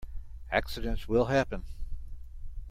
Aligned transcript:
Accidents 0.51 1.07
will 1.07 1.25
happen. 1.25 1.61